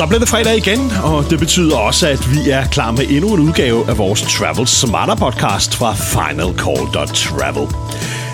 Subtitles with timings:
[0.00, 3.34] Så bliver det fredag igen, og det betyder også, at vi er klar med endnu
[3.34, 7.68] en udgave af vores Travel Smarter podcast fra finalcall.travel.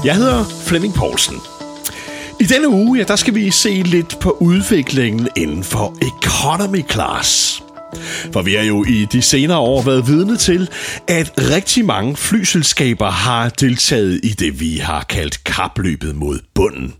[0.04, 1.34] Jeg hedder Flemming Poulsen.
[2.40, 7.62] I denne uge, ja, der skal vi se lidt på udviklingen inden for economy class.
[8.32, 10.68] For vi har jo i de senere år været vidne til,
[11.08, 16.94] at rigtig mange flyselskaber har deltaget i det, vi har kaldt kapløbet mod bunden.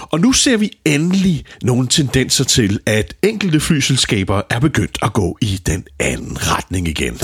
[0.00, 5.38] Og nu ser vi endelig nogle tendenser til, at enkelte flyselskaber er begyndt at gå
[5.40, 7.18] i den anden retning igen.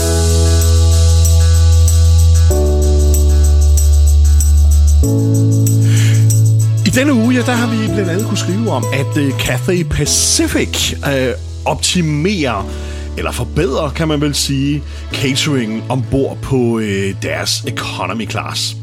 [6.87, 9.83] I denne uge, ja, der har vi blandt andet kunne skrive om, at uh, Cathay
[9.91, 12.71] Pacific uh, optimerer
[13.19, 16.83] eller forbedrer, kan man vel sige, catering ombord på uh,
[17.23, 18.77] deres economy class.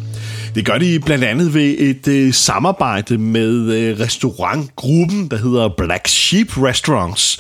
[0.58, 6.08] Det gør de blandt andet ved et øh, samarbejde med øh, restaurantgruppen, der hedder Black
[6.08, 7.40] Sheep Restaurants,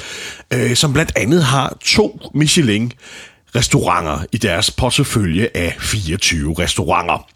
[0.53, 2.91] øh, som blandt andet har to Michelin
[3.55, 7.27] restauranter i deres portefølje af 24 restauranter.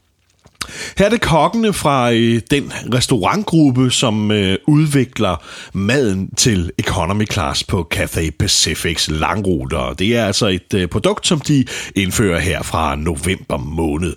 [0.97, 7.63] Her er det kokkene fra øh, den restaurantgruppe, som øh, udvikler maden til economy class
[7.63, 9.93] på Cathay Pacifics langruter.
[9.93, 14.16] Det er altså et øh, produkt, som de indfører her fra november måned.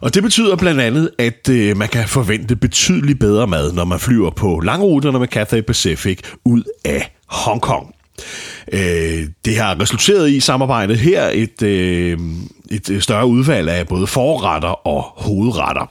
[0.00, 3.98] Og det betyder blandt andet, at øh, man kan forvente betydeligt bedre mad, når man
[3.98, 7.94] flyver på langruterne med Cathay Pacific ud af Hongkong.
[8.72, 12.18] Øh, det har resulteret i samarbejdet her et, øh,
[12.70, 15.90] et øh, større udvalg af både forretter og hovedretter.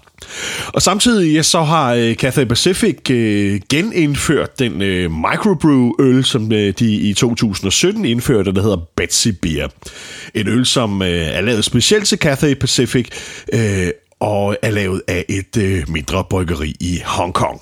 [0.67, 6.73] Og samtidig ja, så har øh, Cathay Pacific øh, genindført den øh, microbrew-øl, som øh,
[6.79, 9.67] de i 2017 indførte, der hedder Betsy Beer.
[10.33, 13.07] En øl, som øh, er lavet specielt til Cathay Pacific
[13.53, 17.61] øh, og er lavet af et øh, mindre bryggeri i Hongkong.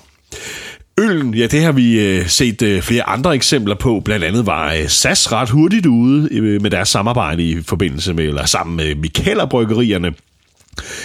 [0.98, 4.02] Øllen, ja, det har vi øh, set øh, flere andre eksempler på.
[4.04, 8.24] Blandt andet var øh, SAS ret hurtigt ude øh, med deres samarbejde i forbindelse med,
[8.24, 10.12] eller sammen med Mikkeller Bryggerierne.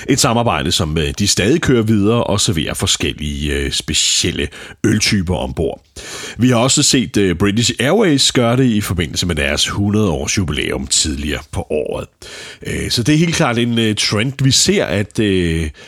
[0.09, 4.47] Et samarbejde, som øh, de stadig kører videre og serverer forskellige øh, specielle
[4.83, 5.81] øltyper ombord.
[6.37, 10.87] Vi har også set øh, British Airways gøre det i forbindelse med deres 100-års jubilæum
[10.87, 12.07] tidligere på året.
[12.89, 14.33] Så det er helt klart en trend.
[14.43, 15.19] Vi ser, at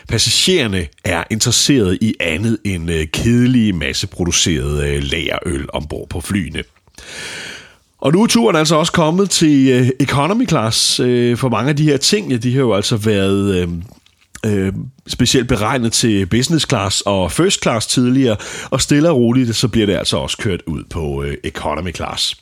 [0.09, 6.63] passagererne er interesseret i andet end kedelige masseproducerede lagerøl ombord på flyene.
[8.05, 10.99] Og nu er turen altså også kommet til øh, economy class.
[10.99, 13.55] øh, for mange af de her ting, ja, de har jo altså været...
[13.55, 13.69] Øh,
[14.45, 14.73] øh,
[15.07, 18.37] specielt beregnet til business class og first class tidligere,
[18.69, 22.37] og stille og roligt, så bliver det altså også kørt ud på øh, economy class.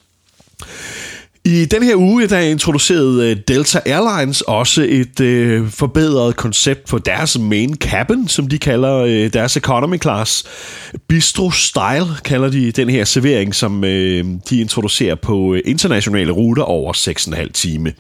[1.45, 6.97] I den her uge, der introducerede øh, Delta Airlines også et øh, forbedret koncept for
[6.97, 10.45] deres main cabin, som de kalder øh, deres economy class.
[11.07, 16.63] Bistro Style kalder de den her servering, som øh, de introducerer på øh, internationale ruter
[16.63, 17.93] over 6,5 time.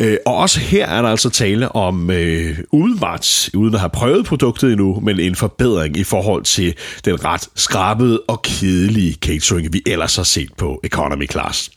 [0.00, 4.26] Øh, og også her er der altså tale om øh, udenbart, uden at have prøvet
[4.26, 9.82] produktet endnu, men en forbedring i forhold til den ret skrabede og kedelige catering, vi
[9.86, 11.70] ellers har set på economy class.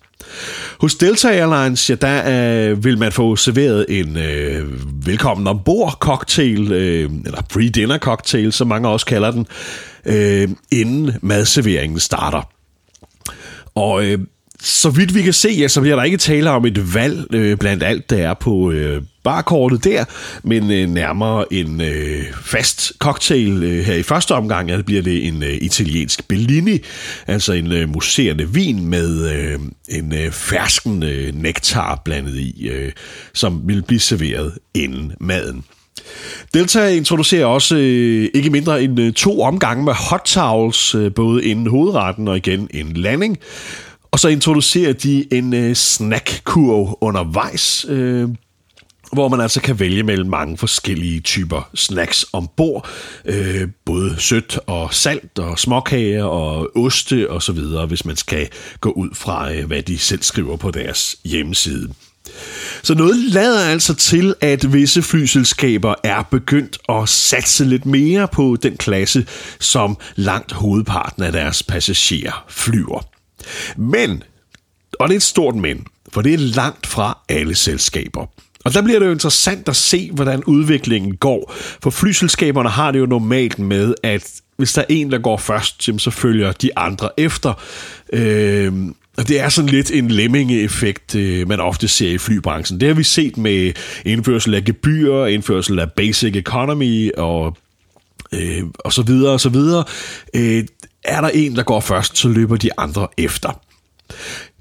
[0.80, 4.68] Hos Delta Airlines, ja, der øh, vil man få serveret en øh,
[5.08, 9.48] velkommen ombord cocktail, øh, eller pre-dinner cocktail, som mange også kalder den,
[10.06, 12.42] øh, inden madserveringen starter.
[13.76, 14.20] Og øh,
[14.64, 17.58] så vidt vi kan se, ja, så bliver der ikke tale om et valg øh,
[17.58, 20.06] blandt alt, der er på øh, barkortet der,
[20.44, 25.28] men øh, nærmere en øh, fast cocktail øh, her i første omgang, ja, bliver det
[25.28, 26.80] en øh, italiensk Bellini,
[27.28, 32.92] altså en øh, muserende vin med øh, en øh, fersken øh, nektar blandet i, øh,
[33.34, 35.64] som vil blive serveret inden maden.
[36.54, 41.46] Delta introducerer også øh, ikke mindre end øh, to omgange med hot towels, øh, både
[41.46, 43.38] inden hovedretten og igen en landing.
[44.12, 48.30] Og så introducerer de en øh, snackkurv undervejs, øh,
[49.14, 52.90] hvor man altså kan vælge mellem mange forskellige typer snacks ombord.
[53.26, 58.50] Øh, både sødt og salt og småkager og oste og så videre, hvis man skal
[58.82, 61.94] gå ud fra, øh, hvad de selv skriver på deres hjemmeside.
[62.84, 68.58] Så noget lader altså til, at visse flyselskaber er begyndt at satse lidt mere på
[68.64, 69.26] den klasse,
[69.60, 73.11] som langt hovedparten af deres passagerer flyver.
[73.78, 74.24] Men,
[75.00, 78.26] og det er et stort men, for det er langt fra alle selskaber.
[78.66, 81.54] Og der bliver det jo interessant at se, hvordan udviklingen går.
[81.84, 85.90] For flyselskaberne har det jo normalt med, at hvis der er en, der går først,
[85.98, 87.54] så følger de andre efter.
[88.14, 88.74] Øh,
[89.18, 92.80] og det er sådan lidt en lemmingeeffekt, øh, man ofte ser i flybranchen.
[92.80, 93.74] Det har vi set med
[94.06, 97.58] indførsel af gebyrer, indførsel af basic economy og,
[98.34, 99.84] øh, og så videre og så videre.
[100.34, 100.64] Øh,
[101.04, 103.62] er der en, der går først, så løber de andre efter.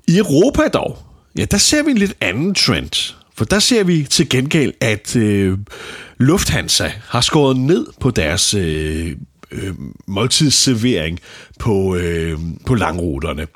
[0.09, 0.99] I Europa dog,
[1.39, 3.15] ja, der ser vi en lidt anden trend.
[3.35, 5.59] For der ser vi til gengæld, at øh,
[6.19, 9.17] Lufthansa har skåret ned på deres øh,
[9.53, 9.75] øh,
[10.07, 11.19] måltidsservering
[11.59, 13.47] på, øh, på langruterne.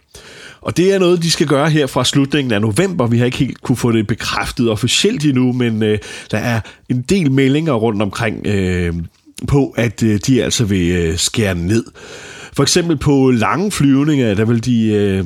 [0.60, 3.06] Og det er noget, de skal gøre her fra slutningen af november.
[3.06, 5.98] Vi har ikke helt kunne få det bekræftet officielt endnu, men øh,
[6.30, 8.94] der er en del meldinger rundt omkring øh,
[9.48, 11.84] på, at øh, de altså vil øh, skære ned.
[12.56, 14.86] For eksempel på lange flyvninger, der vil de...
[14.86, 15.24] Øh,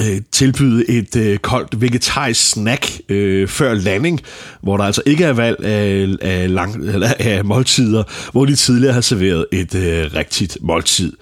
[0.00, 4.20] øh, tilbyde et øh, koldt vegetarisk snack øh, før landing,
[4.62, 8.94] hvor der altså ikke er valg af, af, lang, eller af måltider, hvor de tidligere
[8.94, 11.12] har serveret et øh, rigtigt måltid.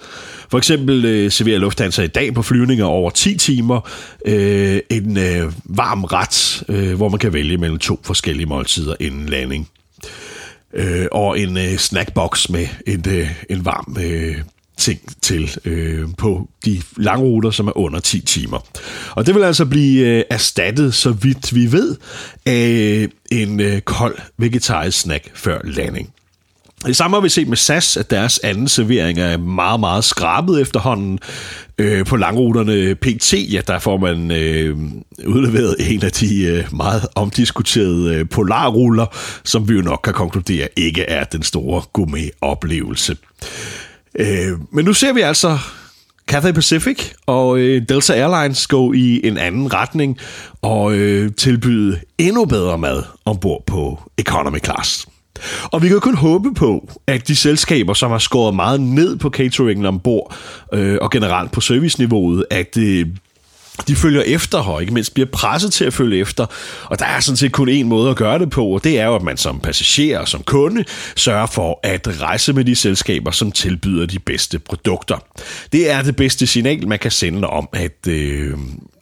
[0.51, 3.89] For eksempel øh, serverer Lufthansa i dag på flyvninger over 10 timer
[4.25, 9.25] øh, en øh, varm ret, øh, hvor man kan vælge mellem to forskellige måltider inden
[9.25, 9.69] landing.
[10.73, 14.35] Øh, og en øh, snackbox med en, øh, en varm øh,
[14.79, 18.65] ting til øh, på de lange ruter, som er under 10 timer.
[19.11, 21.95] Og det vil altså blive øh, erstattet, så vidt vi ved,
[22.45, 26.13] af øh, en øh, kold vegetarisk snack før landing.
[26.85, 30.61] Det samme har vi set med SAS, at deres anden servering er meget, meget skrabet
[30.61, 31.19] efterhånden.
[31.77, 34.77] Øh, på langruterne PT, ja, der får man øh,
[35.27, 39.05] udleveret en af de øh, meget omdiskuterede øh, polarruller,
[39.43, 43.17] som vi jo nok kan konkludere ikke er den store gourmet-oplevelse.
[44.15, 45.57] Øh, men nu ser vi altså
[46.27, 50.17] Cathay Pacific og øh, Delta Airlines gå i en anden retning
[50.61, 55.07] og øh, tilbyde endnu bedre mad ombord på economy class.
[55.63, 59.17] Og vi kan jo kun håbe på, at de selskaber, som har skåret meget ned
[59.17, 60.35] på cateringen ombord
[60.73, 63.07] øh, og generelt på serviceniveauet, at øh,
[63.87, 66.45] de følger efter, her, ikke mindst bliver presset til at følge efter.
[66.83, 69.05] Og der er sådan set kun én måde at gøre det på, og det er
[69.05, 70.85] jo, at man som passager og som kunde
[71.15, 75.17] sørger for at rejse med de selskaber, som tilbyder de bedste produkter.
[75.71, 78.53] Det er det bedste signal, man kan sende om, at øh,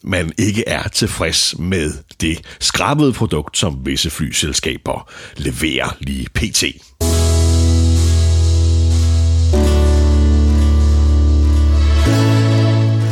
[0.03, 6.63] man ikke er tilfreds med det skrabede produkt, som visse flyselskaber leverer lige pt.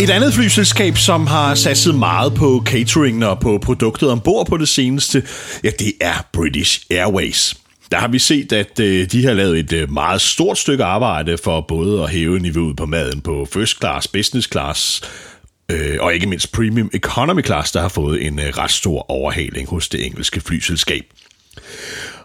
[0.02, 4.68] Et andet flyselskab, som har satset meget på catering og på produktet ombord på det
[4.68, 5.24] seneste,
[5.64, 7.56] ja, det er British Airways.
[7.92, 11.38] Der har vi set, at øh, de har lavet et øh, meget stort stykke arbejde
[11.38, 15.02] for både at hæve niveauet på maden på first class, business class
[15.72, 19.68] øh, og ikke mindst premium economy class, der har fået en øh, ret stor overhaling
[19.68, 21.04] hos det engelske flyselskab.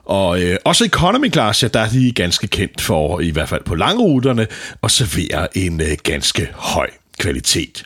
[0.04, 3.64] Og øh, også economy class, ja, der er de ganske kendt for, i hvert fald
[3.64, 4.46] på langruterne,
[4.82, 6.90] at servere en øh, ganske høj
[7.20, 7.84] kvalitet.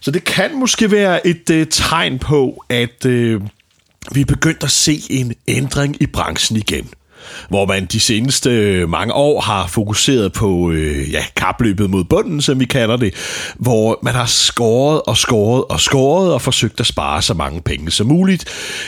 [0.00, 3.40] Så det kan måske være et øh, tegn på, at øh,
[4.12, 6.90] vi er begyndt at se en ændring i branchen igen
[7.48, 12.42] hvor man de seneste øh, mange år har fokuseret på øh, ja, kapløbet mod bunden,
[12.42, 13.14] som vi kalder det,
[13.54, 17.90] hvor man har skåret og skåret og skåret og forsøgt at spare så mange penge
[17.90, 18.44] som muligt,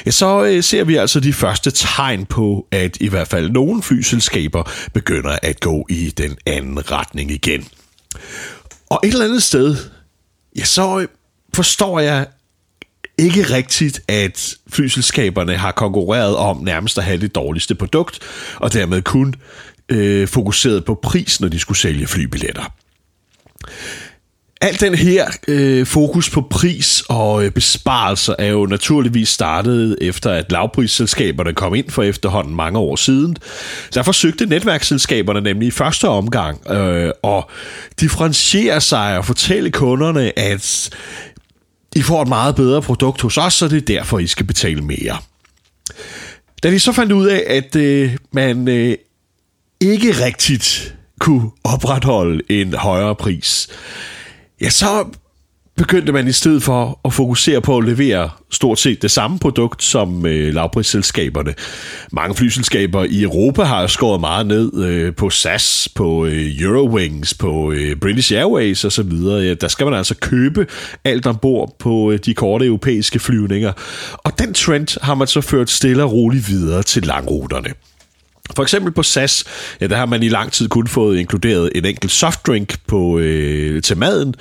[0.06, 3.82] ja, så øh, ser vi altså de første tegn på, at i hvert fald nogle
[3.82, 7.68] flyselskaber begynder at gå i den anden retning igen.
[8.90, 9.76] Og et eller andet sted,
[10.58, 11.06] ja, så
[11.54, 12.26] forstår jeg
[13.18, 18.18] ikke rigtigt, at flyselskaberne har konkurreret om nærmest at have det dårligste produkt,
[18.56, 19.34] og dermed kun
[19.88, 22.72] øh, fokuseret på pris, når de skulle sælge flybilletter.
[24.60, 30.30] Alt den her øh, fokus på pris og øh, besparelser er jo naturligvis startet efter,
[30.30, 33.36] at lavprisselskaberne kom ind for efterhånden mange år siden.
[33.94, 37.44] Der forsøgte netværksselskaberne nemlig i første omgang øh, at
[38.00, 40.90] differentiere sig og fortælle kunderne, at
[41.96, 44.82] I får et meget bedre produkt hos os, så det er derfor, I skal betale
[44.82, 45.16] mere.
[46.62, 48.96] Da de så fandt ud af, at øh, man øh,
[49.80, 53.68] ikke rigtigt kunne opretholde en højere pris,
[54.60, 55.06] ja, så
[55.76, 59.82] begyndte man i stedet for at fokusere på at levere stort set det samme produkt
[59.82, 61.54] som øh, lavprisselskaberne.
[62.12, 67.72] Mange flyselskaber i Europa har skåret meget ned øh, på SAS, på øh, Eurowings, på
[67.72, 69.12] øh, British Airways osv.
[69.22, 70.66] Ja, der skal man altså købe
[71.04, 73.72] alt ombord på øh, de korte europæiske flyvninger.
[74.12, 77.68] Og den trend har man så ført stille og roligt videre til langruterne.
[78.56, 79.44] For eksempel på SAS,
[79.80, 83.82] ja, der har man i lang tid kun fået inkluderet en enkelt softdrink på, øh,
[83.82, 84.34] til maden.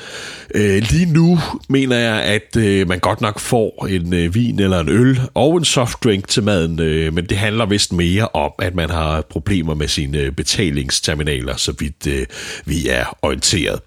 [0.55, 4.79] Øh, lige nu mener jeg, at øh, man godt nok får en øh, vin eller
[4.79, 8.75] en øl og en softdrink til maden, øh, men det handler vist mere om, at
[8.75, 12.25] man har problemer med sine øh, betalingsterminaler, så vidt øh,
[12.65, 13.79] vi er orienteret.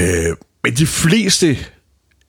[0.00, 1.58] Øh, men de fleste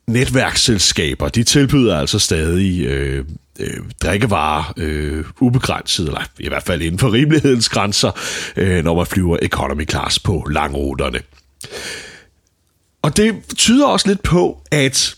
[0.07, 3.25] netværksselskaber, de tilbyder altså stadig øh,
[3.59, 8.11] øh, drikkevarer øh, ubegrænset, eller i hvert fald inden for rimelighedens grænser,
[8.55, 11.19] øh, når man flyver economy class på langruterne.
[13.01, 15.15] Og det tyder også lidt på, at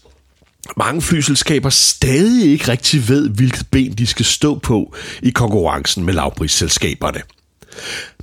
[0.78, 6.14] mange flyselskaber stadig ikke rigtig ved, hvilket ben de skal stå på i konkurrencen med
[6.14, 7.22] lavprisselskaberne.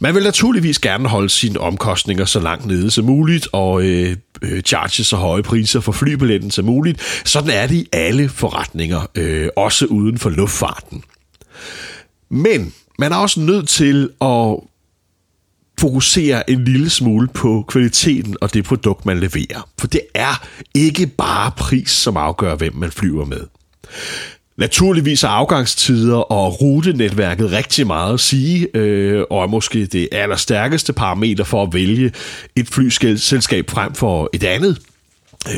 [0.00, 4.62] Man vil naturligvis gerne holde sine omkostninger så langt nede som muligt, og øh, øh,
[4.62, 7.22] charge så høje priser for flybilletten som muligt.
[7.24, 11.04] Sådan er det i alle forretninger, øh, også uden for luftfarten.
[12.28, 14.56] Men man er også nødt til at
[15.80, 19.68] fokusere en lille smule på kvaliteten og det produkt, man leverer.
[19.78, 23.46] For det er ikke bare pris, som afgør, hvem man flyver med.
[24.56, 30.92] Naturligvis er afgangstider og rutenetværket rigtig meget at sige, øh, og er måske det allerstærkeste
[30.92, 32.12] parameter for at vælge
[32.56, 34.78] et flyselskab frem for et andet,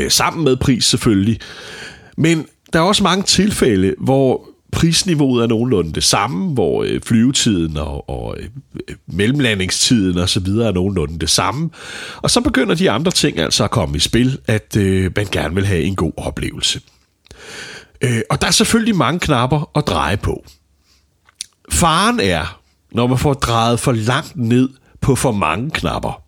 [0.01, 1.41] øh, sammen med pris selvfølgelig.
[2.17, 7.77] Men der er også mange tilfælde, hvor prisniveauet er nogenlunde det samme, hvor øh, flyvetiden
[7.77, 8.49] og, og øh,
[9.07, 11.71] mellemlandingstiden og så videre er nogenlunde det samme.
[12.17, 15.55] Og så begynder de andre ting altså at komme i spil, at øh, man gerne
[15.55, 16.81] vil have en god oplevelse.
[18.05, 20.45] Øh, og der er selvfølgelig mange knapper at dreje på.
[21.73, 22.61] Faren er,
[22.93, 24.69] når man får drejet for langt ned
[25.01, 26.21] på for mange knapper.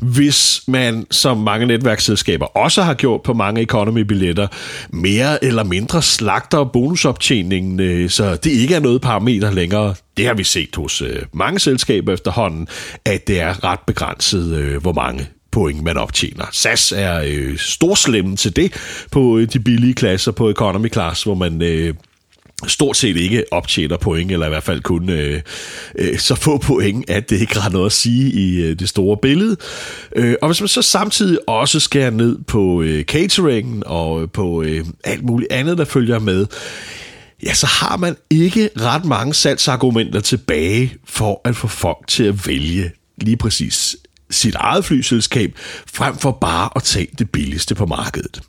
[0.00, 4.46] Hvis man, som mange netværksselskaber også har gjort på mange economy-billetter,
[4.90, 9.94] mere eller mindre slagter bonusoptjeningen, øh, så det ikke er noget parameter længere.
[10.16, 12.68] Det har vi set hos øh, mange selskaber efterhånden,
[13.04, 16.44] at det er ret begrænset, øh, hvor mange point, man optjener.
[16.52, 18.72] SAS er øh, storslemme til det
[19.10, 21.94] på øh, de billige klasser på economy class, hvor man øh,
[22.66, 25.40] stort set ikke optjener point, eller i hvert fald kun øh,
[25.98, 29.16] øh, så få point, at det ikke har noget at sige i øh, det store
[29.22, 29.56] billede.
[30.16, 34.62] Øh, og hvis man så samtidig også skærer ned på øh, cateringen og øh, på
[34.62, 36.46] øh, alt muligt andet, der følger med,
[37.42, 42.46] ja, så har man ikke ret mange salgsargumenter tilbage for at få folk til at
[42.46, 43.96] vælge lige præcis
[44.34, 48.40] sit eget flyselskab, frem for bare at tage det billigste på markedet.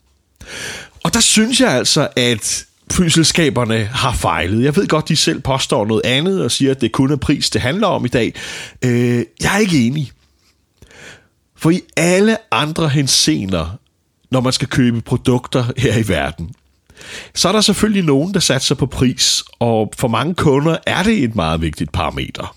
[1.03, 4.63] Og der synes jeg altså, at flyselskaberne har fejlet.
[4.63, 7.49] Jeg ved godt, de selv påstår noget andet og siger, at det kun er pris,
[7.49, 8.33] det handler om i dag.
[8.81, 10.11] Øh, jeg er ikke enig.
[11.57, 13.77] For i alle andre hensener,
[14.31, 16.51] når man skal købe produkter her i verden,
[17.35, 21.23] så er der selvfølgelig nogen, der satser på pris, og for mange kunder er det
[21.23, 22.55] et meget vigtigt parameter.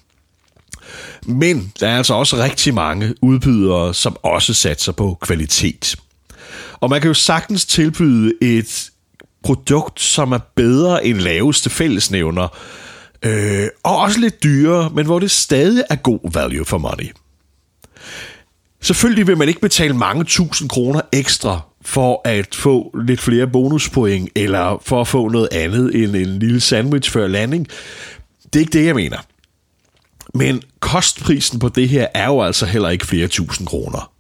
[1.29, 5.97] Men der er altså også rigtig mange udbydere, som også satser på kvalitet.
[6.73, 8.91] Og man kan jo sagtens tilbyde et
[9.43, 12.49] produkt, som er bedre end laveste fællesnævner,
[13.23, 17.13] øh, og også lidt dyrere, men hvor det stadig er god value for money.
[18.81, 24.31] Selvfølgelig vil man ikke betale mange tusind kroner ekstra for at få lidt flere bonuspoint,
[24.35, 27.67] eller for at få noget andet end en lille sandwich før landing.
[28.45, 29.19] Det er ikke det, jeg mener.
[30.35, 34.13] Men kostprisen på det her er jo altså heller ikke flere tusind kroner.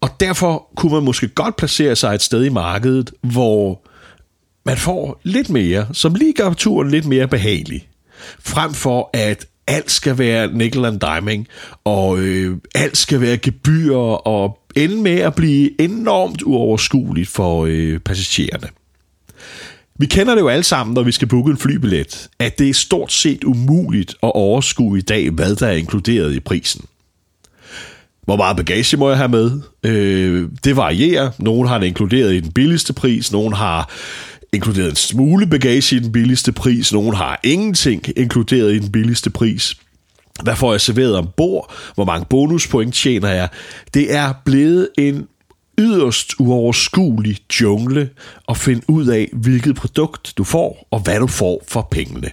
[0.00, 3.82] Og derfor kunne man måske godt placere sig et sted i markedet, hvor
[4.66, 7.88] man får lidt mere, som lige gør turen lidt mere behagelig.
[8.40, 11.48] Frem for at alt skal være nickel and diming,
[11.84, 17.98] og øh, alt skal være gebyrer, og ende med at blive enormt uoverskueligt for øh,
[17.98, 18.68] passagererne.
[20.00, 22.74] Vi kender det jo alle sammen, når vi skal booke en flybillet, at det er
[22.74, 26.84] stort set umuligt at overskue i dag, hvad der er inkluderet i prisen.
[28.22, 29.60] Hvor meget bagage må jeg have med?
[29.84, 31.30] Øh, det varierer.
[31.38, 33.90] Nogle har det inkluderet i den billigste pris, nogle har
[34.52, 39.30] inkluderet en smule bagage i den billigste pris, nogle har ingenting inkluderet i den billigste
[39.30, 39.74] pris.
[40.42, 41.72] Hvad får jeg serveret ombord?
[41.94, 43.48] Hvor mange bonuspoint tjener jeg?
[43.94, 45.28] Det er blevet en
[45.80, 48.10] yderst uoverskuelig jungle
[48.48, 52.30] at finde ud af, hvilket produkt du får, og hvad du får for pengene.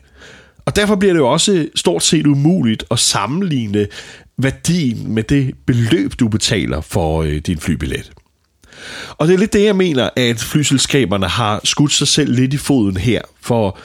[0.65, 3.87] Og derfor bliver det jo også stort set umuligt at sammenligne
[4.37, 8.11] værdien med det beløb, du betaler for øh, din flybillet.
[9.09, 12.57] Og det er lidt det, jeg mener, at flyselskaberne har skudt sig selv lidt i
[12.57, 13.79] foden her, for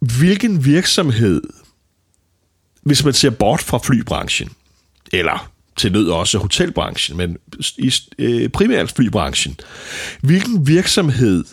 [0.00, 1.42] hvilken virksomhed,
[2.82, 4.50] hvis man ser bort fra flybranchen,
[5.12, 7.36] eller til nød også hotelbranchen, men
[7.78, 9.56] i, øh, primært flybranchen.
[10.20, 11.44] Hvilken virksomhed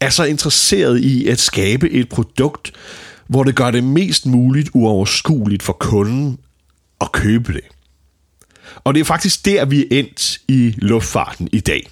[0.00, 2.72] er så interesseret i at skabe et produkt,
[3.26, 6.38] hvor det gør det mest muligt uoverskueligt for kunden
[7.00, 7.64] at købe det?
[8.84, 11.90] Og det er faktisk der, vi er endt i luftfarten i dag.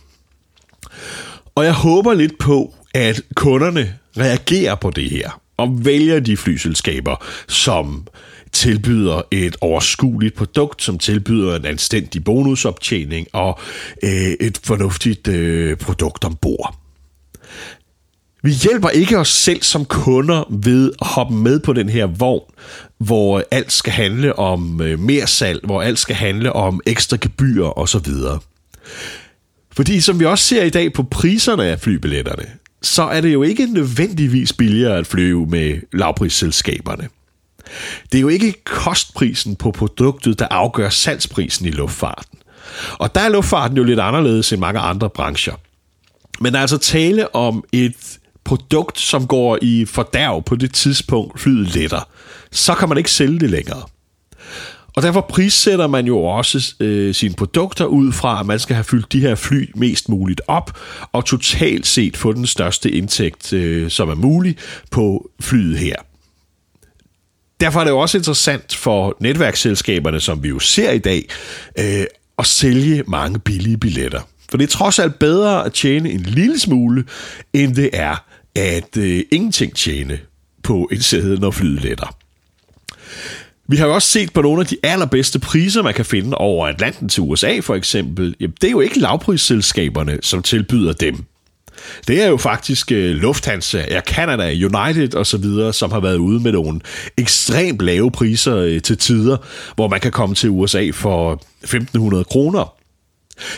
[1.54, 7.24] Og jeg håber lidt på, at kunderne reagerer på det her og vælger de flyselskaber,
[7.48, 8.06] som
[8.52, 13.59] tilbyder et overskueligt produkt, som tilbyder en anstændig bonusoptjening og
[14.02, 16.76] øh, et fornuftigt øh, produkt ombord.
[18.42, 22.52] Vi hjælper ikke os selv som kunder ved at hoppe med på den her vogn,
[22.99, 27.64] hvor alt skal handle om øh, mere salg, hvor alt skal handle om ekstra gebyr
[27.64, 28.09] osv.
[29.73, 32.45] Fordi som vi også ser i dag på priserne af flybilletterne,
[32.83, 37.09] så er det jo ikke nødvendigvis billigere at flyve med lavprisselskaberne.
[38.12, 42.38] Det er jo ikke kostprisen på produktet, der afgør salgsprisen i luftfarten.
[42.98, 45.54] Og der er luftfarten jo lidt anderledes end mange andre brancher.
[46.40, 51.40] Men der er altså tale om et produkt, som går i fordærv på det tidspunkt,
[51.40, 52.08] flyet letter.
[52.50, 53.82] Så kan man ikke sælge det længere.
[54.96, 58.84] Og derfor prissætter man jo også øh, sine produkter ud fra, at man skal have
[58.84, 60.78] fyldt de her fly mest muligt op,
[61.12, 64.56] og totalt set få den største indtægt, øh, som er mulig
[64.90, 65.94] på flyet her.
[67.60, 71.28] Derfor er det jo også interessant for netværksselskaberne, som vi jo ser i dag,
[71.78, 72.04] øh,
[72.38, 74.20] at sælge mange billige billetter.
[74.50, 77.04] For det er trods alt bedre at tjene en lille smule,
[77.52, 78.24] end det er
[78.54, 80.18] at øh, ingenting tjene
[80.62, 82.16] på et sæde, når flyet letter.
[83.68, 86.66] Vi har jo også set på nogle af de allerbedste priser, man kan finde over
[86.66, 88.36] Atlanten til USA for eksempel.
[88.40, 91.24] Jamen, det er jo ikke lavprisselskaberne, som tilbyder dem.
[92.08, 96.16] Det er jo faktisk øh, Lufthansa, Air Canada, United og så videre, som har været
[96.16, 96.80] ude med nogle
[97.16, 99.37] ekstremt lave priser øh, til tider,
[99.75, 102.75] hvor man kan komme til USA for 1.500 kroner.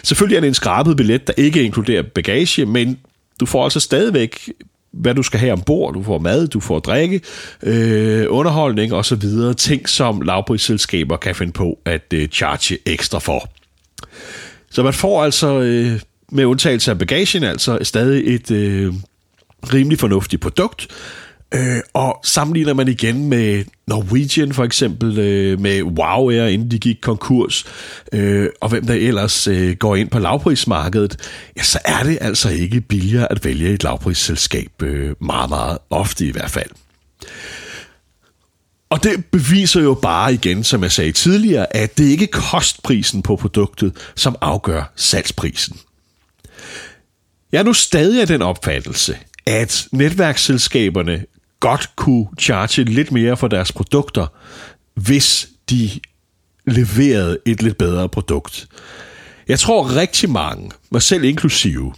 [0.03, 2.99] Selvfølgelig er det en skrabet billet, der ikke inkluderer bagage, men
[3.41, 4.51] du får altså stadigvæk
[4.93, 5.95] hvad du skal have ombord.
[5.95, 7.21] Du får mad, du får drikke,
[7.63, 9.55] øh, underholdning og så videre.
[9.55, 13.49] Ting, som lavprisselskaber kan finde på at øh, charge ekstra for.
[14.71, 16.01] Så man får altså, øh,
[16.33, 18.93] med undtagelse af bagagen, altså stadig et øh,
[19.73, 20.89] rimelig fornuftigt produkt,
[21.55, 26.79] Øh, og sammenligner man igen med Norwegian for eksempel, øh, med Wow Air, inden de
[26.79, 27.65] gik konkurs,
[28.13, 31.17] øh, og hvem der ellers øh, går ind på lavprismarkedet,
[31.57, 36.27] ja, så er det altså ikke billigere at vælge et lavprisselskab, øh, meget, meget ofte
[36.27, 36.71] i hvert fald.
[38.91, 43.23] Og det beviser jo bare igen, som jeg sagde tidligere, at det ikke er kostprisen
[43.23, 45.77] på produktet, som afgør salgsprisen.
[47.53, 51.25] Jeg er nu stadig af den opfattelse, at netværksselskaberne
[51.61, 54.27] godt kunne charge lidt mere for deres produkter,
[54.95, 55.91] hvis de
[56.67, 58.67] leverede et lidt bedre produkt.
[59.49, 61.95] Jeg tror rigtig mange, mig selv inklusive,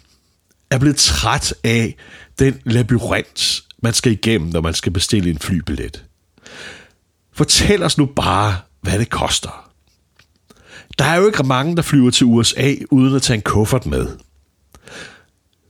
[0.71, 1.97] er blevet træt af
[2.39, 6.05] den labyrint, man skal igennem, når man skal bestille en flybillet.
[7.33, 9.71] Fortæl os nu bare, hvad det koster.
[10.99, 14.09] Der er jo ikke mange, der flyver til USA uden at tage en kuffert med.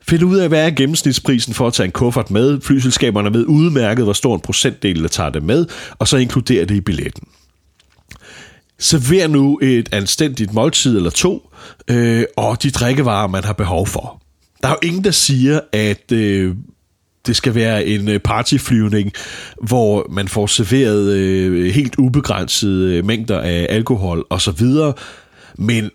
[0.09, 2.61] Find ud af, hvad er gennemsnitsprisen for at tage en kuffert med.
[2.61, 5.67] Flyselskaberne ved udmærket, hvor stor en procentdel, der tager det med,
[5.99, 7.29] og så inkluderer det i billetten.
[8.79, 11.51] Server nu et anstændigt måltid eller to,
[11.89, 14.23] øh, og de drikkevarer, man har behov for.
[14.63, 16.55] Der er jo ingen, der siger, at øh,
[17.27, 19.13] det skal være en øh, partyflyvning,
[19.63, 24.67] hvor man får serveret øh, helt ubegrænsede øh, mængder af alkohol osv.,
[25.59, 25.91] men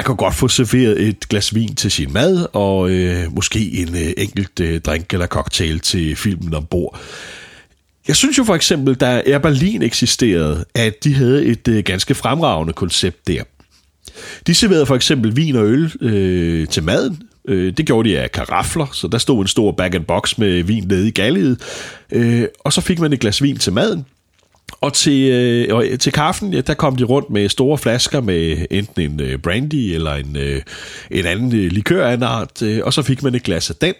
[0.00, 3.94] man kan godt få serveret et glas vin til sin mad, og øh, måske en
[3.94, 7.00] øh, enkelt øh, drink eller cocktail til filmen ombord.
[8.08, 12.14] Jeg synes jo for eksempel, da Air Berlin eksisterede, at de havde et øh, ganske
[12.14, 13.42] fremragende koncept der.
[14.46, 17.22] De serverede for eksempel vin og øl øh, til maden.
[17.48, 21.08] Øh, det gjorde de af karafler, så der stod en stor bag-and-box med vin nede
[21.08, 21.60] i galliet.
[22.12, 24.04] Øh, og så fik man et glas vin til maden.
[24.72, 28.66] Og til, øh, og til kaffen, ja, der kom de rundt med store flasker med
[28.70, 30.62] enten en øh, brandy eller en, øh,
[31.10, 33.76] en anden øh, likør af en art, øh, og så fik man et glas af
[33.76, 33.94] den.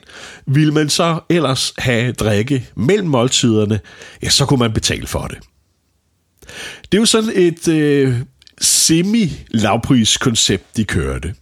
[0.46, 3.80] Vil man så ellers have drikke mellem måltiderne,
[4.22, 5.38] ja, så kunne man betale for det.
[6.92, 8.14] Det er jo sådan et øh,
[8.60, 11.34] semi-lavpris-koncept, de kørte.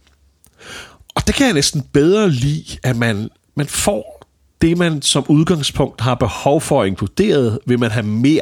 [1.15, 4.18] Og det kan jeg næsten bedre lide, at man, man får
[4.61, 8.41] det, man som udgangspunkt har behov for inkluderet, vil man have mere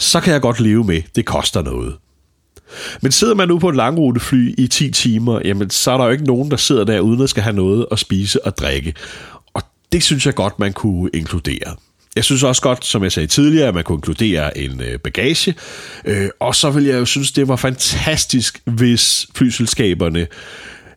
[0.00, 1.96] så kan jeg godt leve med, det koster noget.
[3.00, 6.10] Men sidder man nu på et langrutefly i 10 timer, jamen så er der jo
[6.10, 8.94] ikke nogen, der sidder der uden at skal have noget at spise og drikke.
[9.54, 11.76] Og det synes jeg godt, man kunne inkludere.
[12.16, 15.54] Jeg synes også godt, som jeg sagde tidligere, at man kunne inkludere en øh, bagage.
[16.04, 20.26] Øh, og så vil jeg jo synes, det var fantastisk, hvis flyselskaberne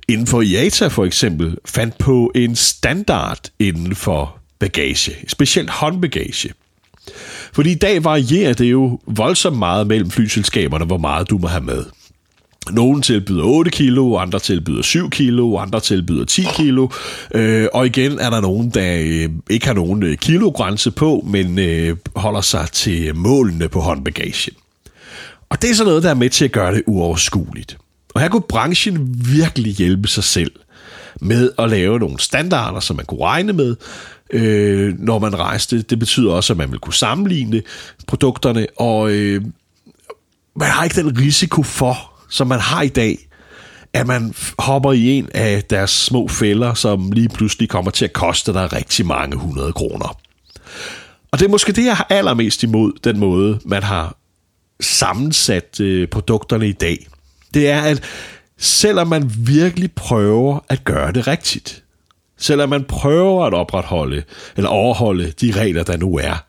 [0.07, 6.49] inden for IATA for eksempel fandt på en standard inden for bagage, specielt håndbagage.
[7.53, 11.63] Fordi i dag varierer det jo voldsomt meget mellem flyselskaberne, hvor meget du må have
[11.63, 11.85] med.
[12.71, 16.87] Nogle tilbyder 8 kilo, andre tilbyder 7 kilo, andre tilbyder 10 kilo.
[17.35, 21.59] Øh, og igen er der nogen, der øh, ikke har nogen øh, kilogrænse på, men
[21.59, 24.55] øh, holder sig til målene på håndbagagen.
[25.49, 27.77] Og det er sådan noget, der er med til at gøre det uoverskueligt.
[28.13, 30.51] Og her kunne branchen virkelig hjælpe sig selv
[31.21, 33.75] med at lave nogle standarder, som man kunne regne med,
[34.33, 35.81] øh, når man rejste.
[35.81, 37.61] Det betyder også, at man vil kunne sammenligne
[38.07, 39.43] produkterne, og øh,
[40.55, 43.17] man har ikke den risiko for, som man har i dag,
[43.93, 48.13] at man hopper i en af deres små fælder, som lige pludselig kommer til at
[48.13, 50.17] koste dig rigtig mange hundrede kroner.
[51.31, 54.17] Og det er måske det, jeg har allermest imod den måde, man har
[54.79, 57.07] sammensat øh, produkterne i dag.
[57.53, 58.03] Det er, at
[58.57, 61.82] selvom man virkelig prøver at gøre det rigtigt,
[62.43, 64.23] selvom man prøver at opretholde
[64.57, 66.43] eller overholde de regler, der nu er,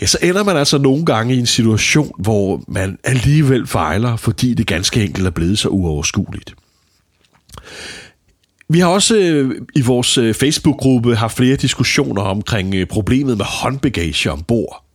[0.00, 4.54] ja, så ender man altså nogle gange i en situation, hvor man alligevel fejler, fordi
[4.54, 6.54] det ganske enkelt er blevet så uoverskueligt.
[8.68, 13.44] Vi har også øh, i vores øh, Facebook-gruppe haft flere diskussioner omkring øh, problemet med
[13.44, 14.87] håndbagage ombord.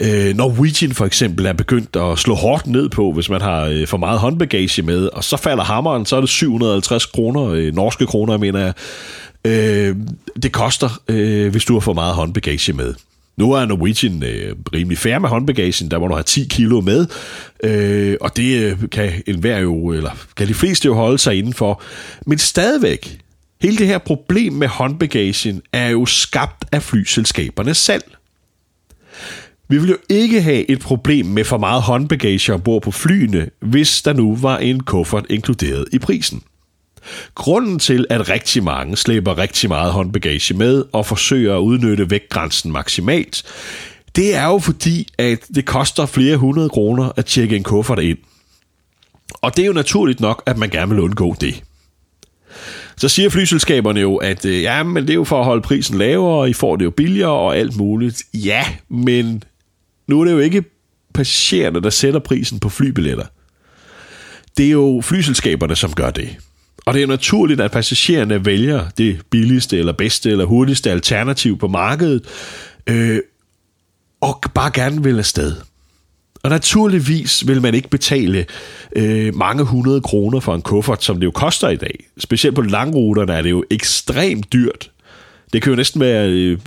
[0.00, 3.86] Øh, Norwegian for eksempel er begyndt at slå hårdt ned på, hvis man har øh,
[3.86, 8.06] for meget håndbagage med, og så falder hammeren, så er det 750 kroner, øh, norske
[8.06, 8.74] kroner, mener jeg.
[10.42, 11.12] Det koster,
[11.50, 12.94] hvis du har for meget håndbagage med.
[13.38, 17.06] Nu er Norwegian øh, rimelig færre med håndbagagen, der må du have 10 kilo med,
[17.64, 21.82] øh, og det øh, kan enhver jo, eller kan de fleste jo holde sig indenfor.
[22.26, 23.20] Men stadigvæk,
[23.62, 28.02] hele det her problem med håndbagagen er jo skabt af flyselskaberne selv.
[29.68, 34.02] Vi vil jo ikke have et problem med for meget håndbagage ombord på flyene, hvis
[34.02, 36.42] der nu var en kuffert inkluderet i prisen.
[37.34, 42.72] Grunden til, at rigtig mange slæber rigtig meget håndbagage med og forsøger at udnytte vægtgrænsen
[42.72, 43.42] maksimalt,
[44.16, 48.18] det er jo fordi, at det koster flere hundrede kroner at tjekke en kuffert ind.
[49.32, 51.62] Og det er jo naturligt nok, at man gerne vil undgå det.
[52.96, 55.98] Så siger flyselskaberne jo, at øh, ja, men det er jo for at holde prisen
[55.98, 58.22] lavere, og I får det jo billigere og alt muligt.
[58.34, 59.42] Ja, men
[60.08, 60.64] nu er det jo ikke
[61.14, 63.26] passagererne, der sætter prisen på flybilletter.
[64.56, 66.36] Det er jo flyselskaberne, som gør det.
[66.86, 71.68] Og det er naturligt, at passagererne vælger det billigste eller bedste eller hurtigste alternativ på
[71.68, 72.24] markedet,
[72.86, 73.20] øh,
[74.20, 75.56] og bare gerne vil afsted.
[76.42, 78.46] Og naturligvis vil man ikke betale
[78.96, 82.04] øh, mange hundrede kroner for en kuffert, som det jo koster i dag.
[82.18, 84.90] Specielt på langruterne er det jo ekstremt dyrt.
[85.52, 86.58] Det kan jo næsten være øh,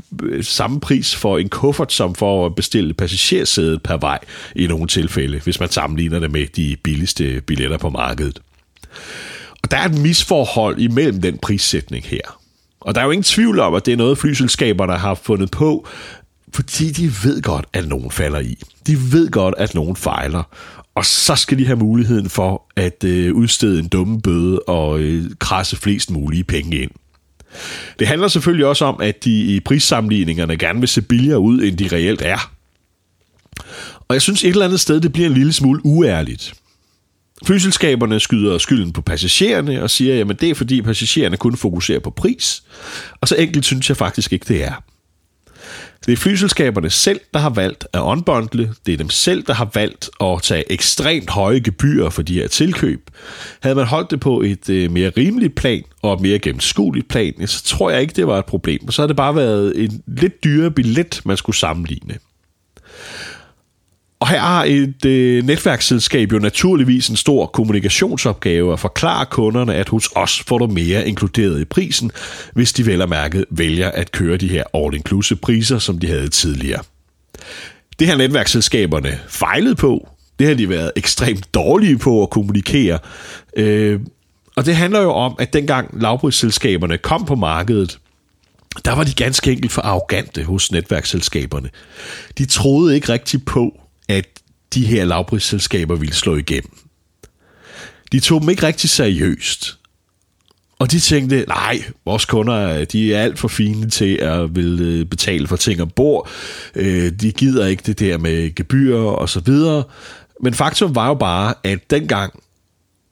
[0.42, 4.20] samme pris for en kuffert, som for at bestille passagersædet per vej
[4.56, 8.40] i nogle tilfælde, hvis man sammenligner det med de billigste billetter på markedet.
[9.64, 12.40] Og der er et misforhold imellem den prissætning her.
[12.80, 15.88] Og der er jo ingen tvivl om, at det er noget, flyselskaberne har fundet på,
[16.54, 18.58] fordi de ved godt, at nogen falder i.
[18.88, 20.44] De ved godt, at nogen fejler.
[20.96, 25.24] Og så skal de have muligheden for at øh, udstede en dumme bøde og øh,
[25.40, 26.92] krasse flest mulige penge ind.
[28.00, 31.78] Det handler selvfølgelig også om, at de i prissammenligningerne gerne vil se billigere ud, end
[31.78, 32.52] de reelt er.
[34.08, 36.54] Og jeg synes et eller andet sted, det bliver en lille smule uærligt.
[37.46, 42.10] Flyselskaberne skyder skylden på passagererne og siger, at det er fordi passagererne kun fokuserer på
[42.10, 42.64] pris.
[43.22, 44.84] Og så enkelt synes jeg faktisk ikke, det er.
[46.06, 48.74] Det er flyselskaberne selv, der har valgt at unbundle.
[48.86, 52.48] Det er dem selv, der har valgt at tage ekstremt høje gebyrer for de her
[52.48, 53.10] tilkøb.
[53.60, 57.48] Havde man holdt det på et øh, mere rimeligt plan og et mere gennemskueligt plan,
[57.48, 58.92] så tror jeg ikke, det var et problem.
[58.92, 62.18] Så har det bare været en lidt dyrere billet, man skulle sammenligne.
[64.22, 69.90] Og her har et øh, netværksselskab jo naturligvis en stor kommunikationsopgave at forklare kunderne, at
[69.90, 72.12] hos os får du mere inkluderet i prisen,
[72.54, 76.28] hvis de vel og mærket vælger at køre de her all-inclusive priser, som de havde
[76.28, 76.82] tidligere.
[78.00, 80.08] Det har netværksselskaberne fejlet på.
[80.40, 83.00] Det har de været ekstremt dårlige på at kommunikere.
[83.58, 84.00] Øh,
[84.56, 88.00] og det handler jo om, at dengang lavprisselskaberne kom på markedet,
[88.86, 91.70] der var de ganske enkelt for arrogante hos netværksselskaberne.
[92.38, 94.28] De troede ikke rigtigt på, at
[94.74, 96.78] de her lavprisselskaber ville slå igennem.
[98.12, 99.78] De tog dem ikke rigtig seriøst.
[100.80, 105.06] Og de tænkte, nej, vores kunder de er alt for fine til at vil øh,
[105.06, 106.30] betale for ting ombord.
[106.76, 109.84] Øh, de gider ikke det der med gebyrer og så videre.
[110.44, 112.44] Men faktum var jo bare, at dengang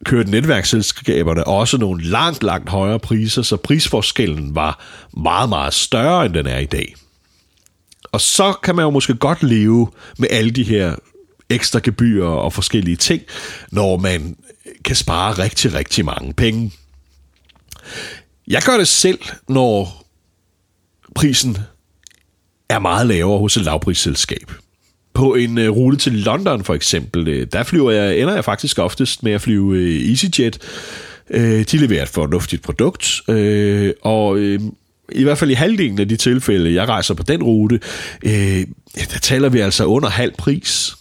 [0.05, 4.85] kørte netværksselskaberne også nogle langt, langt højere priser, så prisforskellen var
[5.17, 6.95] meget, meget større, end den er i dag.
[8.11, 10.95] Og så kan man jo måske godt leve med alle de her
[11.49, 13.21] ekstra gebyrer og forskellige ting,
[13.71, 14.37] når man
[14.85, 16.71] kan spare rigtig, rigtig mange penge.
[18.47, 20.05] Jeg gør det selv, når
[21.15, 21.57] prisen
[22.69, 24.51] er meget lavere hos et lavprisselskab.
[25.13, 28.79] På en øh, rute til London for eksempel, øh, der flyver jeg, ender jeg faktisk
[28.79, 30.59] oftest med at flyve øh, EasyJet.
[31.33, 33.21] Uh, de leverer et fornuftigt produkt,
[34.01, 34.39] og
[35.11, 37.79] i hvert fald i halvdelen af de tilfælde, jeg rejser på den rute,
[38.23, 40.95] øh, der taler vi altså under halv pris.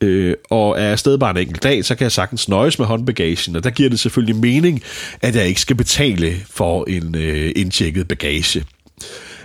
[0.00, 3.56] Øh, og er afsted bare en enkelt dag, så kan jeg sagtens nøjes med håndbagagen,
[3.56, 4.82] og der giver det selvfølgelig mening,
[5.22, 8.64] at jeg ikke skal betale for en øh, indtjekket bagage.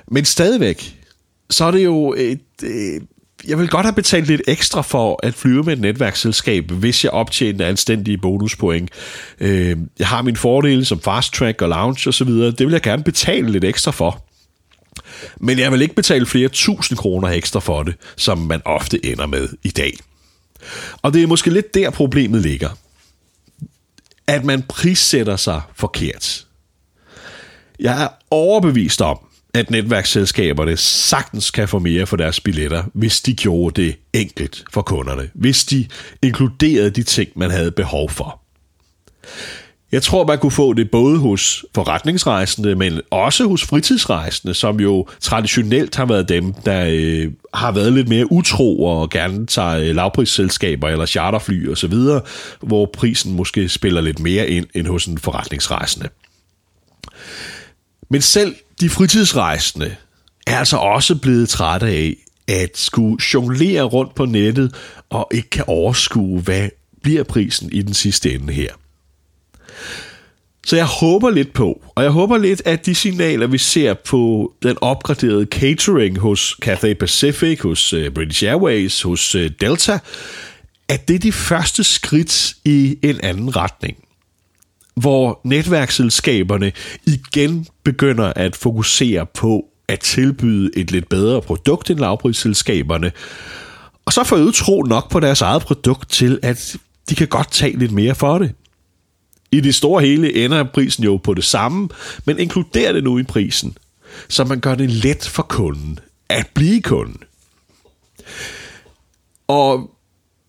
[0.08, 0.96] Men stadigvæk,
[1.50, 3.02] så er det jo et, øh,
[3.48, 7.12] jeg vil godt have betalt lidt ekstra for at flyve med et netværksselskab, hvis jeg
[7.12, 8.90] optjener anstændige bonuspoint.
[9.40, 13.04] Øh, jeg har mine fordele som fast track og lounge osv., det vil jeg gerne
[13.04, 14.26] betale lidt ekstra for.
[15.38, 19.26] Men jeg vil ikke betale flere tusind kroner ekstra for det, som man ofte ender
[19.26, 19.94] med i dag.
[21.02, 22.70] Og det er måske lidt der problemet ligger.
[24.28, 26.46] At man prissætter sig forkert.
[27.80, 29.20] Jeg er overbevist om,
[29.56, 34.82] at netværksselskaberne sagtens kan få mere for deres billetter, hvis de gjorde det enkelt for
[34.82, 35.30] kunderne.
[35.34, 35.88] Hvis de
[36.22, 38.42] inkluderede de ting, man havde behov for.
[39.92, 45.08] Jeg tror, man kunne få det både hos forretningsrejsende, men også hos fritidsrejsende, som jo
[45.20, 49.96] traditionelt har været dem, der øh, har været lidt mere utro og gerne tager øh,
[49.96, 51.94] lavprisselskaber eller charterfly osv.,
[52.62, 56.10] hvor prisen måske spiller lidt mere ind end hos en forretningsrejsende.
[58.10, 59.96] Men selv de fritidsrejsende
[60.48, 62.16] er altså også blevet trætte af
[62.48, 64.76] at skulle jonglere rundt på nettet
[65.10, 66.70] og ikke kan overskue, hvad
[67.04, 68.70] bliver prisen i den sidste ende her.
[70.66, 74.54] Så jeg håber lidt på, og jeg håber lidt, at de signaler, vi ser på
[74.64, 80.00] den opgraderede catering hos Cathay Pacific, hos øh, British Airways, hos øh, Delta,
[80.88, 83.98] at det er de første skridt i en anden retning.
[84.96, 86.72] Hvor netværksselskaberne
[87.06, 93.12] igen begynder at fokusere på at tilbyde et lidt bedre produkt end lavprisselskaberne,
[94.06, 96.78] og så får tro nok på deres eget produkt til, at
[97.10, 98.52] de kan godt tage lidt mere for det.
[99.52, 101.90] I det store hele ender prisen jo på det samme,
[102.26, 103.78] men inkluderer det nu i prisen,
[104.30, 107.18] så man gør det let for kunden at blive kunden.
[109.48, 109.92] Og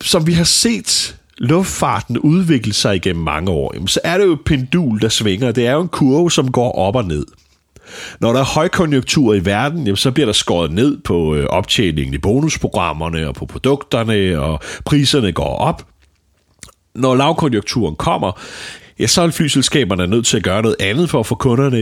[0.03, 4.45] som vi har set luftfarten udvikler sig igennem mange år, så er det jo et
[4.45, 5.53] pendul, der svinger.
[5.53, 7.27] Det er jo en kurve, som går op og ned.
[8.21, 12.19] Når der er højkonjunktur i verden, så bliver der skåret ned på øh, optjeningen i
[12.19, 15.87] bonusprogrammerne og på produkterne, og priserne går op.
[16.95, 18.41] Når lavkonjunkturen kommer,
[18.99, 21.79] ja, så er flyselskaberne nødt til at gøre noget andet for at få kunderne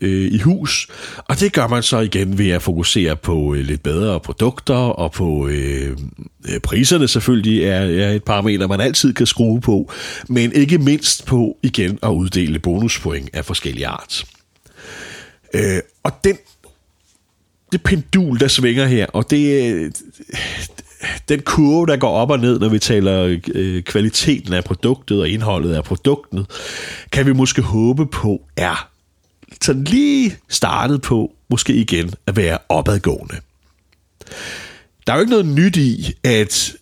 [0.00, 0.88] øh, i hus.
[1.18, 5.12] Og det gør man så igen ved at fokusere på øh, lidt bedre produkter og
[5.12, 5.96] på øh,
[6.48, 9.92] øh priserne selvfølgelig er, er et parameter, man altid kan skrue på,
[10.28, 14.24] men ikke mindst på igen at uddele bonuspoint af forskellige art.
[15.54, 16.36] Øh, og den
[17.72, 19.90] det pendul, der svinger her, og det, øh,
[21.28, 25.28] den kurve, der går op og ned, når vi taler øh, kvaliteten af produktet og
[25.28, 26.46] indholdet af produktet,
[27.12, 28.88] kan vi måske håbe på er
[29.62, 33.36] sådan lige startet på måske igen at være opadgående.
[35.06, 36.72] Der er jo ikke noget nyt i, at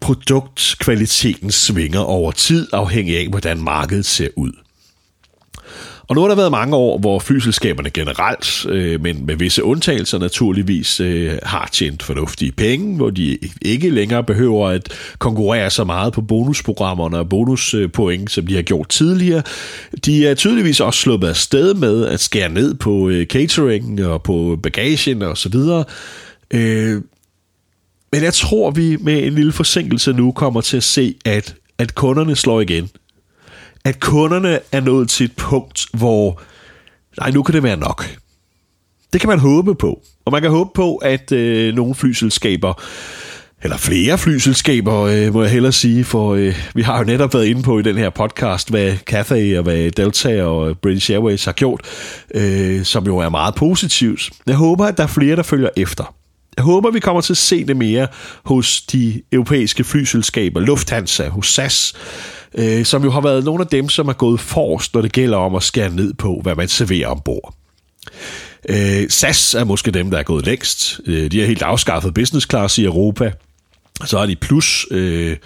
[0.00, 4.52] produktkvaliteten svinger over tid, afhængig af, hvordan markedet ser ud.
[6.08, 10.18] Og nu har der været mange år, hvor flyselskaberne generelt, øh, men med visse undtagelser
[10.18, 16.12] naturligvis, øh, har tjent fornuftige penge, hvor de ikke længere behøver at konkurrere så meget
[16.12, 19.42] på bonusprogrammerne og bonuspoint, som de har gjort tidligere.
[20.04, 24.22] De er tydeligvis også sluppet af sted med at skære ned på øh, catering og
[24.22, 25.84] på bagagen og så videre.
[26.50, 27.02] Øh,
[28.12, 31.94] men jeg tror, vi med en lille forsinkelse nu kommer til at se, at, at
[31.94, 32.90] kunderne slår igen
[33.84, 36.42] at kunderne er nået til et punkt, hvor
[37.20, 38.16] nej, nu kan det være nok.
[39.12, 40.02] Det kan man håbe på.
[40.24, 42.82] Og man kan håbe på, at øh, nogle flyselskaber,
[43.62, 47.46] eller flere flyselskaber, øh, må jeg hellere sige, for øh, vi har jo netop været
[47.46, 51.44] inde på i den her podcast, hvad Cathay og hvad Delta og øh, British Airways
[51.44, 51.80] har gjort,
[52.34, 54.30] øh, som jo er meget positivt.
[54.46, 56.14] Jeg håber, at der er flere, der følger efter.
[56.56, 58.06] Jeg håber, vi kommer til at se det mere
[58.44, 61.94] hos de europæiske flyselskaber, Lufthansa, hos SAS,
[62.54, 65.38] øh, som jo har været nogle af dem, som er gået forrest, når det gælder
[65.38, 67.54] om at skære ned på, hvad man serverer ombord.
[68.68, 71.00] Øh, SAS er måske dem, der er gået længst.
[71.06, 73.32] Øh, de har helt afskaffet business class i Europa.
[74.04, 75.36] Så er de plus, øh,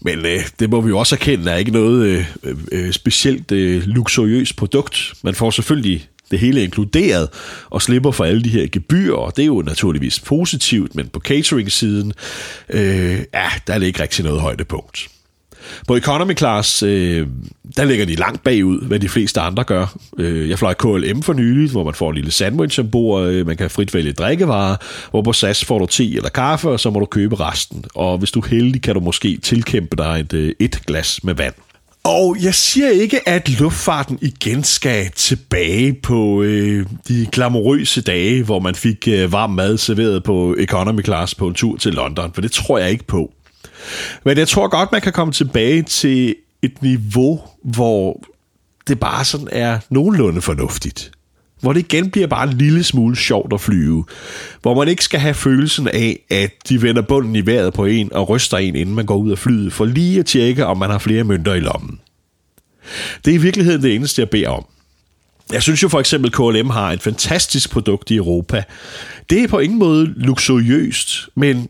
[0.00, 2.26] men øh, det må vi jo også erkende, er ikke noget øh,
[2.72, 5.12] øh, specielt øh, luksuriøst produkt.
[5.22, 7.28] Man får selvfølgelig det hele inkluderet,
[7.70, 11.20] og slipper for alle de her gebyrer, og det er jo naturligvis positivt, men på
[11.20, 12.12] catering-siden,
[12.68, 15.08] øh, ja, der er det ikke rigtig noget højdepunkt.
[15.88, 17.26] På economy class, øh,
[17.76, 19.96] der ligger de langt bagud, hvad de fleste andre gør.
[20.18, 23.56] Øh, jeg fløj KLM for nylig, hvor man får en lille sandwich ombord, øh, man
[23.56, 24.76] kan frit vælge drikkevarer,
[25.10, 27.84] hvor på SAS får du te eller kaffe, og så må du købe resten.
[27.94, 31.34] Og hvis du er heldig, kan du måske tilkæmpe dig et, øh, et glas med
[31.34, 31.54] vand.
[32.04, 38.58] Og jeg siger ikke, at luftfarten igen skal tilbage på øh, de glamourøse dage, hvor
[38.58, 42.40] man fik øh, varm mad serveret på economy class på en tur til London, for
[42.40, 43.32] det tror jeg ikke på.
[44.24, 48.24] Men jeg tror godt, man kan komme tilbage til et niveau, hvor
[48.88, 51.10] det bare sådan er nogenlunde fornuftigt.
[51.60, 54.04] hvor det igen bliver bare en lille smule sjovt at flyve.
[54.62, 58.12] Hvor man ikke skal have følelsen af, at de vender bunden i vejret på en
[58.12, 60.90] og ryster en, inden man går ud af flyet, for lige at tjekke, om man
[60.90, 62.00] har flere mønter i lommen.
[63.24, 64.64] Det er i virkeligheden det eneste, jeg beder om.
[65.52, 68.62] Jeg synes jo for eksempel, KLM har et fantastisk produkt i Europa.
[69.30, 71.68] Det er på ingen måde luksuriøst, men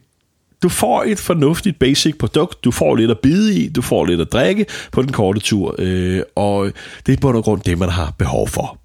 [0.62, 4.20] du får et fornuftigt basic produkt, du får lidt at bide i, du får lidt
[4.20, 6.72] at drikke på den korte tur, øh, og
[7.06, 8.78] det er på grund grund det, man har behov for.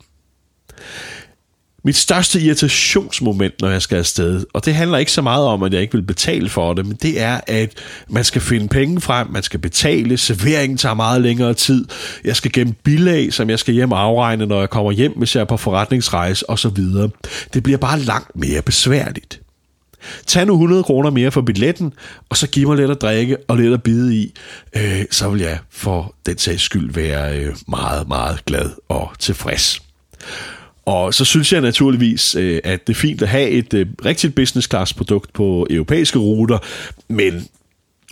[1.83, 5.73] Mit største irritationsmoment, når jeg skal afsted, og det handler ikke så meget om, at
[5.73, 7.73] jeg ikke vil betale for det, men det er, at
[8.09, 11.85] man skal finde penge frem, man skal betale, serveringen tager meget længere tid,
[12.23, 15.35] jeg skal gemme bilag, som jeg skal hjem og afregne, når jeg kommer hjem, hvis
[15.35, 16.77] jeg er på forretningsrejse osv.
[17.53, 19.44] Det bliver bare langt mere besværligt.
[20.27, 21.93] Tag nu 100 kroner mere for billetten,
[22.29, 24.33] og så giv mig lidt at drikke og lidt at bide i.
[24.75, 29.81] Øh, så vil jeg for den sags skyld være øh, meget, meget glad og tilfreds.
[30.85, 34.35] Og så synes jeg naturligvis, øh, at det er fint at have et øh, rigtigt
[34.35, 36.57] business class produkt på europæiske ruter,
[37.07, 37.47] men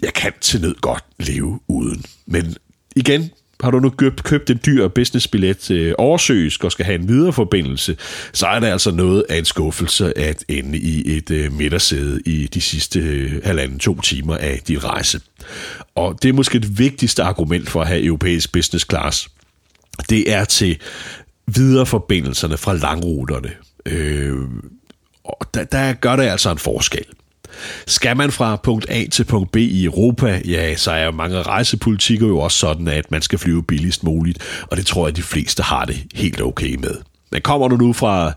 [0.01, 2.03] jeg kan til nød godt leve uden.
[2.25, 2.55] Men
[2.95, 3.31] igen,
[3.63, 7.33] har du nu købt, købt en dyr businessbillet til oversøisk og skal have en videre
[7.33, 7.97] forbindelse,
[8.33, 12.47] så er det altså noget af en skuffelse at ende i et øh, midtersæde i
[12.47, 15.21] de sidste øh, halvanden to timer af din rejse.
[15.95, 19.29] Og det er måske det vigtigste argument for at have europæisk business class.
[20.09, 20.77] Det er til
[21.47, 23.51] videreforbindelserne fra langruterne.
[23.85, 24.35] Øh,
[25.23, 27.05] og der, der gør det altså en forskel.
[27.87, 32.27] Skal man fra punkt A til punkt B i Europa, ja, så er mange rejsepolitikker
[32.27, 35.63] jo også sådan, at man skal flyve billigst muligt, og det tror jeg, de fleste
[35.63, 36.95] har det helt okay med.
[37.33, 38.33] Men kommer du nu fra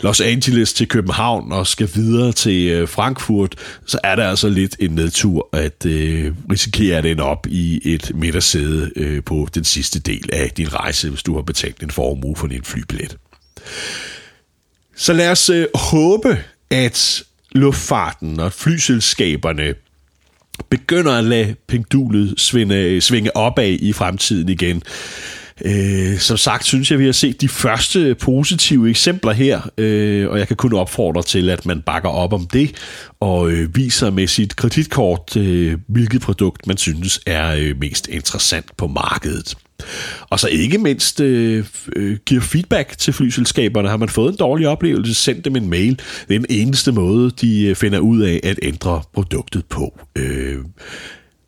[0.00, 3.54] Los Angeles til København og skal videre til øh, Frankfurt,
[3.86, 8.12] så er det altså lidt en nedtur at øh, risikere at ende op i et
[8.14, 12.36] midtersæde øh, på den sidste del af din rejse, hvis du har betalt en formue
[12.36, 13.16] for din flybillet.
[14.96, 16.38] Så lad os øh, håbe,
[16.70, 17.22] at
[17.54, 19.74] luftfarten og flyselskaberne
[20.70, 24.82] begynder at lade pendulet svinge, svinge opad i fremtiden igen.
[25.64, 30.38] Øh, som sagt synes jeg, vi har set de første positive eksempler her, øh, og
[30.38, 32.72] jeg kan kun opfordre til, at man bakker op om det,
[33.20, 38.76] og øh, viser med sit kreditkort, øh, hvilket produkt man synes er øh, mest interessant
[38.76, 39.56] på markedet.
[40.20, 41.64] Og så ikke mindst øh,
[41.96, 43.88] øh, giver feedback til flyselskaberne.
[43.88, 46.00] Har man fået en dårlig oplevelse, send dem en mail.
[46.28, 50.00] Det er den eneste måde, de øh, finder ud af at ændre produktet på.
[50.16, 50.58] Øh,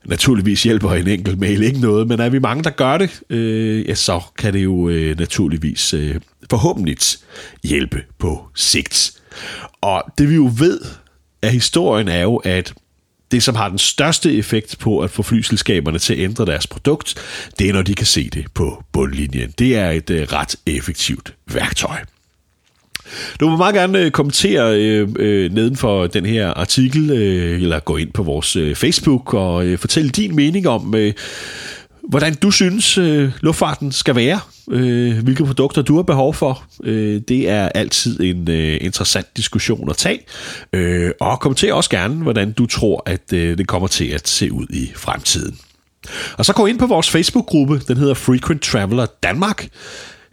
[0.08, 3.88] naturligvis hjælper en enkelt mail ikke noget, men er vi mange, der gør det, øh,
[3.88, 6.14] ja, så kan det jo øh, naturligvis øh,
[6.50, 6.96] forhåbentlig
[7.64, 9.12] hjælpe på sigt.
[9.80, 10.80] Og det vi jo ved
[11.42, 12.74] af historien er jo, at
[13.30, 17.14] det, som har den største effekt på at få flyselskaberne til at ændre deres produkt,
[17.58, 19.50] det er, når de kan se det på bundlinjen.
[19.58, 21.98] Det er et øh, ret effektivt værktøj.
[23.40, 27.80] Du må meget gerne øh, kommentere øh, øh, neden for den her artikel, øh, eller
[27.80, 31.12] gå ind på vores øh, Facebook og øh, fortælle din mening om, øh,
[32.08, 34.40] hvordan du synes, øh, luftfarten skal være.
[34.70, 36.64] Øh, hvilke produkter du har behov for.
[36.84, 40.20] Øh, det er altid en øh, interessant diskussion at tage.
[40.72, 44.52] Øh, og kommenter også gerne, hvordan du tror, at øh, det kommer til at se
[44.52, 45.58] ud i fremtiden.
[46.38, 49.68] Og så gå ind på vores Facebook-gruppe, den hedder Frequent Traveler Danmark.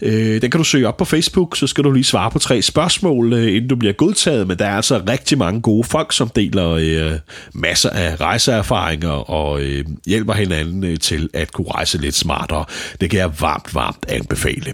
[0.02, 2.62] Øh, den kan du søge op på Facebook, så skal du lige svare på tre
[2.62, 6.30] spørgsmål, øh, inden du bliver godtaget, men der er altså rigtig mange gode folk, som
[6.30, 7.12] deler øh,
[7.54, 12.66] masser af rejseerfaringer og øh, hjælper hinanden øh, til at kunne rejse lidt smartere.
[13.02, 14.74] Det kan jeg varmt, varmt anbefale.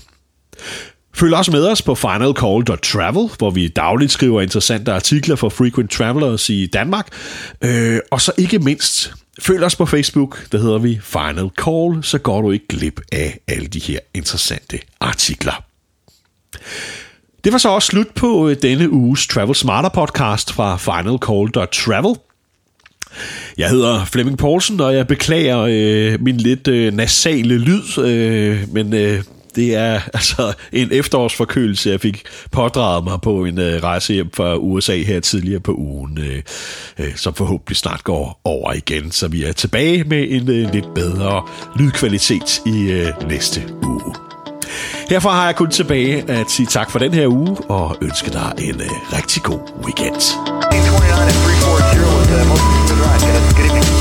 [1.16, 6.50] Følg også med os på finalcall.travel, hvor vi dagligt skriver interessante artikler for frequent travelers
[6.50, 7.08] i Danmark.
[7.64, 12.18] Øh, og så ikke mindst Følg os på Facebook, der hedder vi Final Call, så
[12.18, 15.64] går du ikke glip af alle de her interessante artikler.
[17.44, 22.16] Det var så også slut på øh, denne uges Travel Smarter podcast fra finalcall.travel.
[23.58, 28.94] Jeg hedder Flemming Poulsen, og jeg beklager øh, min lidt øh, nasale lyd, øh, men
[28.94, 29.24] øh,
[29.56, 34.56] det er altså en efterårsforkølelse, jeg fik pådraget mig på en øh, rejse hjem fra
[34.56, 36.42] USA her tidligere på ugen, øh,
[37.00, 40.94] øh, som forhåbentlig snart går over igen, så vi er tilbage med en øh, lidt
[40.96, 41.48] bedre
[41.80, 44.16] lydkvalitet i øh, næste uge.
[45.10, 48.54] Herfra har jeg kun tilbage at sige tak for den her uge og ønske dig
[48.62, 50.16] en øh, rigtig god weekend.
[50.72, 53.99] 29 and 340 with uh, most of the ride.